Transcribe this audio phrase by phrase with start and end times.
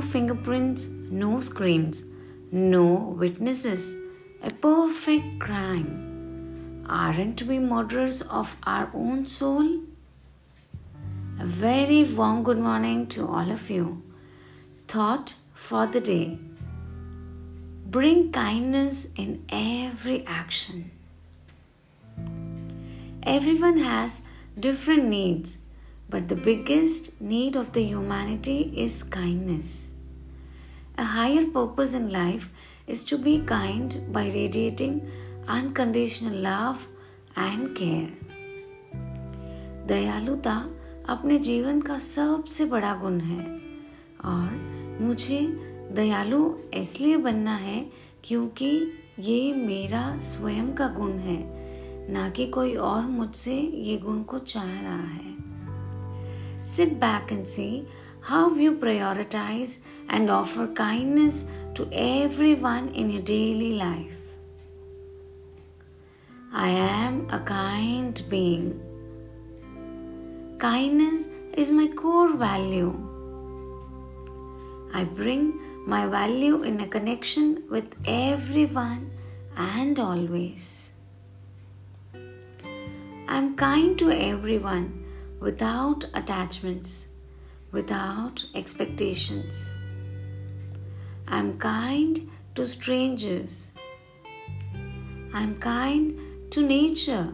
[0.00, 2.04] fingerprints, no screams,
[2.50, 3.94] no witnesses.
[4.42, 6.84] A perfect crime.
[6.88, 9.80] Aren't we murderers of our own soul?
[11.38, 14.02] A very warm good morning to all of you.
[14.88, 16.38] Thought for the day.
[17.86, 20.90] Bring kindness in every action.
[23.22, 24.22] Everyone has
[24.58, 25.58] different needs,
[26.10, 29.92] but the biggest need of the humanity is kindness.
[30.98, 32.48] A higher purpose in life
[32.86, 35.08] is to be kind by radiating
[35.48, 36.88] unconditional love
[37.36, 38.10] and care.
[39.86, 40.54] दयालुता
[41.08, 43.44] अपने जीवन का सबसे बड़ा गुण है
[44.24, 45.40] और मुझे
[45.94, 46.42] दयालु
[46.74, 47.80] इसलिए बनना है
[48.24, 48.70] क्योंकि
[49.18, 51.40] ये मेरा स्वयं का गुण है
[52.12, 55.49] ना कि कोई और मुझसे ये गुण को चाह रहा है
[56.70, 57.84] Sit back and see
[58.20, 64.12] how you prioritize and offer kindness to everyone in your daily life.
[66.52, 68.68] I am a kind being.
[70.60, 72.94] Kindness is my core value.
[74.94, 79.10] I bring my value in a connection with everyone
[79.56, 80.90] and always.
[82.14, 84.99] I am kind to everyone
[85.40, 87.08] without attachments,
[87.72, 89.70] without expectations.
[91.26, 93.72] I'm kind to strangers.
[95.32, 96.18] I'm kind
[96.50, 97.32] to nature.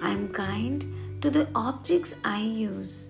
[0.00, 3.08] I'm kind to the objects I use.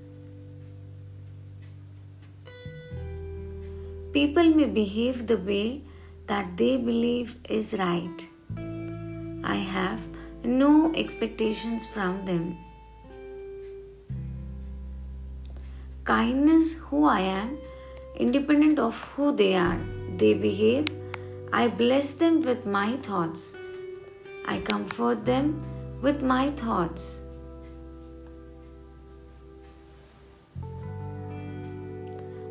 [4.12, 5.82] People may behave the way
[6.26, 8.26] that they believe is right.
[9.44, 10.00] I have
[10.44, 12.58] no expectations from them.
[16.04, 17.58] Kindness, who I am,
[18.16, 19.78] independent of who they are,
[20.16, 20.90] they behave.
[21.52, 23.52] I bless them with my thoughts.
[24.46, 25.62] I comfort them
[26.02, 27.20] with my thoughts.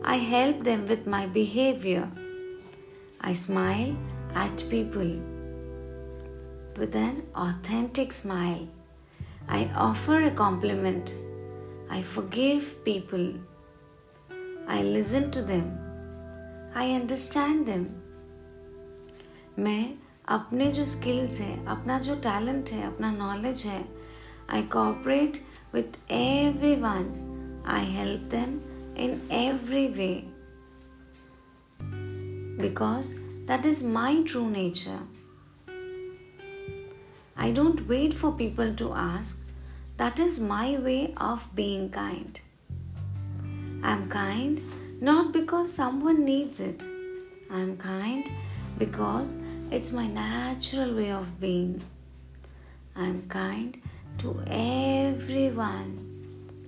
[0.03, 2.09] I help them with my behavior.
[3.19, 3.95] I smile
[4.33, 5.19] at people
[6.76, 8.68] with an authentic smile.
[9.48, 11.14] I offer a compliment.
[11.90, 13.34] I forgive people.
[14.68, 15.78] I listen to them.
[16.74, 17.86] I understand them.
[19.58, 19.82] मैं
[20.28, 23.84] अपने जो skills हैं अपना जो talent है अपना knowledge है
[24.50, 25.38] I cooperate
[25.74, 27.06] with every one
[27.66, 28.58] I help them
[29.04, 30.12] in every way
[32.60, 33.14] because
[33.48, 34.98] that is my true nature
[37.43, 39.47] I don't wait for people to ask.
[39.97, 42.39] That is my way of being kind.
[43.81, 44.61] I'm kind
[45.01, 46.83] not because someone needs it.
[47.49, 48.29] I'm kind
[48.77, 49.33] because
[49.71, 51.81] it's my natural way of being.
[52.95, 53.81] I'm kind
[54.19, 55.91] to everyone.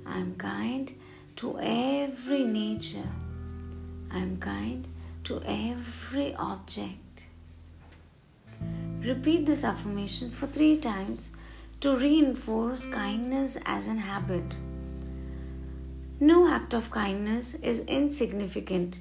[0.08, 0.92] I'm kind
[1.36, 3.12] to every nature.
[4.10, 4.88] I'm kind
[5.26, 7.13] to every object.
[9.06, 11.36] Repeat this affirmation for three times
[11.82, 14.56] to reinforce kindness as an habit.
[16.22, 19.00] No act of kindness is insignificant.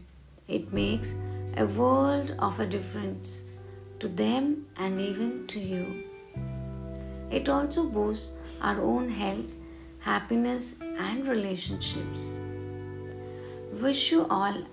[0.49, 1.15] It makes
[1.57, 3.45] a world of a difference
[4.01, 6.03] to them and even to you.
[7.31, 9.51] It also boosts our own health,
[10.01, 12.35] happiness, and relationships.
[13.81, 14.65] Wish you all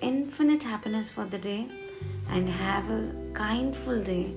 [0.00, 1.66] infinite happiness for the day
[2.30, 4.34] and have a kindful day.